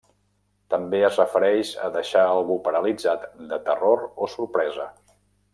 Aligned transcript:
També 0.73 1.01
es 1.09 1.19
refereix 1.21 1.73
a 1.87 1.91
deixar 1.97 2.23
a 2.29 2.33
algú 2.39 2.57
paralitzat 2.69 3.31
de 3.53 3.63
terror 3.71 4.05
o 4.09 4.31
sorpresa. 4.39 4.93